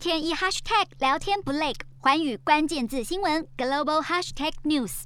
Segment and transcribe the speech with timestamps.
[0.00, 5.02] 天一 hashtag 聊天不累，环宇关键字新闻 global hashtag news。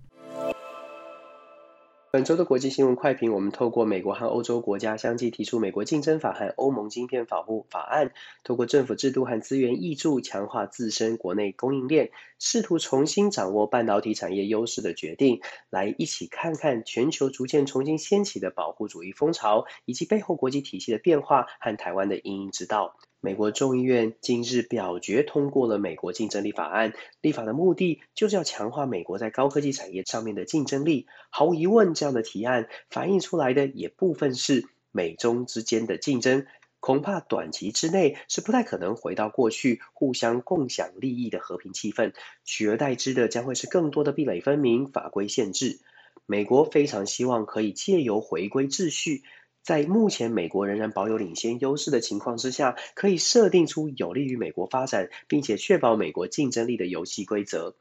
[2.13, 8.13] 本周的国际新闻快评，我们透过美国和欧洲国家相继提出美国竞争法和欧盟晶片保护法案，
[8.45, 15.41] 透过政府制度和资源挹注，强化自身国内供应链，试图重新掌握半导体产业优势的决定，
[15.71, 22.95] 来一起看看全球逐渐重新掀起的保护主义风潮，以及背后国际体系的变化和台湾的因应之道。
[23.25, 26.93] 美国众议院近日表决通过了美国竞争力法案，
[27.23, 31.07] 立法的目的就是要强化美国在高科技产业上面的竞争力。
[31.31, 36.45] 毫无疑问，这样的提案反映出来的也部分是美中之间的竞争，
[36.81, 42.13] 恐怕短期之内是不太可能回到过去互相共享利益的和平气氛，
[42.45, 45.81] 取而代之的将会是更多的壁垒分明、法规限制。
[46.27, 49.23] 美国非常希望可以借由回归秩序。
[49.65, 57.75] 在目前美国仍然保有领先优势的情况之下，可以设定出有利于美国发展，并且确保美国竞争力的游戏规则。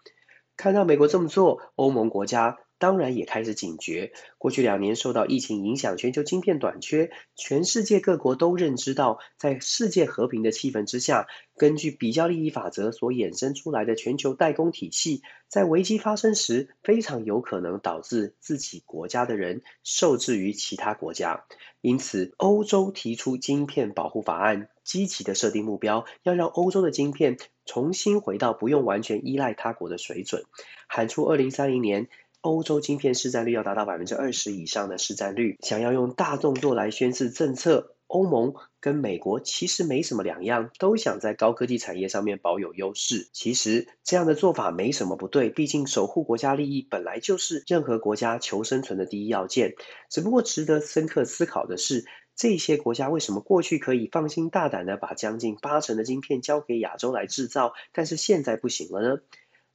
[0.55, 4.11] 看到美国这么做，欧盟国家当然也开始警觉。
[4.37, 21.45] 过去两年受到疫情影响，全球晶片短缺，全世界各国都认知到，在世界和平的气氛之下，根据比较利益法则所衍生出来的全球代工体系，在危机发生时，非常有可能导致自己国家的人受制于其他国家。
[21.79, 30.43] 因此，欧洲提出晶片保护法案，积极的设定目标，要让欧洲的晶片重新回到不用完全依赖他国的水准，
[30.87, 32.09] 喊出二零三零年
[32.43, 37.95] 欧洲晶片市占率要达到百分之二十以上的市占率，想要用大动作来宣示政策。
[38.07, 43.29] 欧盟跟美国其实没什么两样，都想在高科技产业上面保有优势。
[43.33, 49.73] 其实这样的做法没什么不对，毕竟守护国家利益本来就是任何国家求生存的第一要件。
[50.11, 52.05] 只不过值得深刻思考的是，
[52.35, 59.21] 这些国家为什么过去可以放心大胆的把将近八成的晶片交给亚洲来制造，但是现在不行了呢？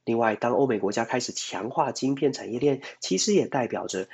[0.09, 4.09] 另外，当欧美国家开始强化晶片产业链，其实也代表着。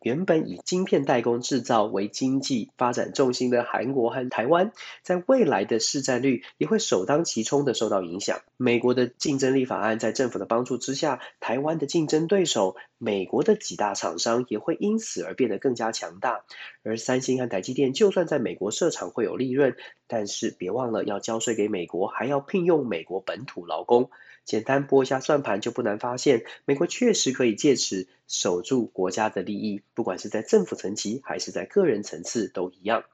[0.00, 4.70] 原本以晶片代工制造为经济发展重心的韩国和台湾，
[5.02, 8.38] 在未来的市占率也会首当其冲的受到影响。
[8.56, 16.44] 美国的竞争力法案在政府的帮助之下，台湾的竞争对手美国的几大厂商也会因此而变得更加强大。
[16.84, 19.76] 而三星和台积电就算在美国设厂会有利润，
[20.06, 24.10] 但是别忘了要交税给美国，还要聘用美国本土劳工。
[24.48, 33.04] 简单拨一下算盘，就不难发现，美国确实可以借此守住国家的利益，不管是在政府层级还是在个人层次都一样。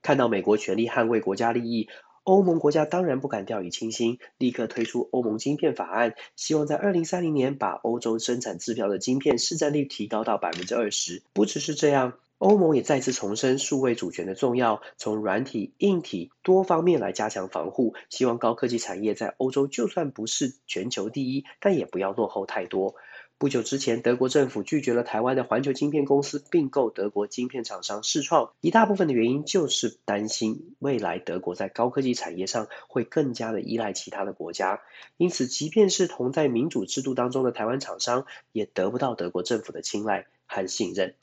[0.00, 1.90] 看到美国全力捍卫国家利益，
[2.24, 11.22] 欧盟国家当然不敢掉以轻心，立刻推出欧盟晶片法案，希望在二零三零年把欧洲生产制造的晶片市占率提高到百分之二十。
[11.34, 12.14] 不只是这样。
[12.38, 22.94] 欧盟也再次重申数位主权的重要，从软体、硬体多方面来加强防护，希望高科技产业在欧洲就算不是全球第一，但也不要落后太多。
[23.38, 34.80] 不久之前，德国政府拒绝了台湾的环球晶片公司并购德国晶片厂商世创，一大部分的原因就是担心未来德国在高科技产业上会更加的依赖其他的国家，
[35.16, 41.14] 因此即便是同在民主制度当中的台湾厂商，也得不到德国政府的青睐和信任。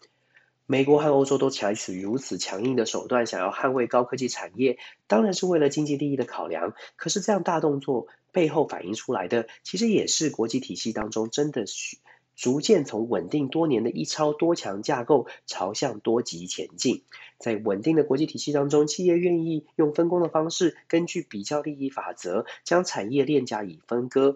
[0.68, 6.74] 美国和欧洲都采取如此强硬的手段，想要捍卫高科技产业，当然是为了经济利益的考量。
[6.96, 12.00] 可是这样大动作背后反映出来的，其实也是国际体系当中真的需
[12.36, 17.04] 逐渐从稳定多年的一超多强架构，朝向多极前进。
[17.38, 24.36] 在稳定的国际体系当中，企业愿意用分工的方式，根据比较利益法则，将产业链加以分割，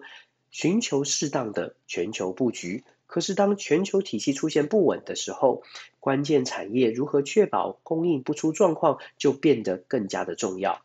[0.50, 2.84] 寻求适当的全球布局。
[3.10, 5.64] 可是，当全球体系出现不稳的时候，
[5.98, 10.80] 关键产业如何确保供应不出状况，就变得更加的重要。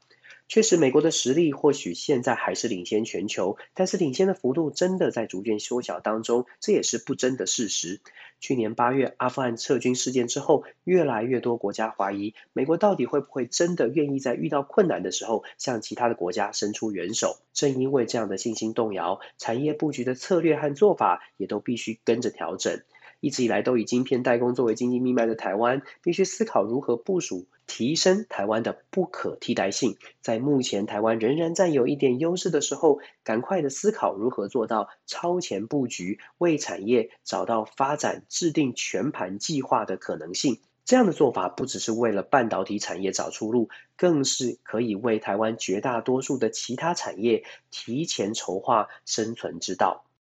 [0.47, 7.99] 确实，美国的实力或许现在还是领先全球，但是领先的幅度真的在逐渐缩小当中，这也是不争的事实。
[8.39, 17.37] 去年八月阿富汗撤军事件之后，越来越多国家怀疑美国到底会不会真的愿意在遇到困难的时候向其他的国家伸出援手。
[17.53, 22.81] 正因为这样的信心动摇，产业布局的策略和做法也都必须跟着调整。
[23.25, 29.97] 一直以来都以晶片代工作为经济命脉的台湾，必须思考如何部署，提升台湾的不可替代性。
[30.21, 40.59] 在目前台湾仍然占有一点优势的时候，赶快的思考如何做到超前布局，为产业找到发展、制定全盘计划的可能性。
[40.83, 50.04] 这样的做法不只是为了半导体产业找出路，更是可以为台湾绝大多数的其他产业提前筹划生存之道。